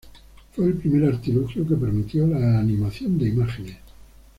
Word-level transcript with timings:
Fue 0.53 0.65
el 0.65 0.73
primer 0.77 1.13
artilugio 1.13 1.63
que 1.67 1.75
permitió 1.75 2.25
la 2.25 2.57
animación 2.57 3.19
de 3.19 3.29
imágenes. 3.29 3.77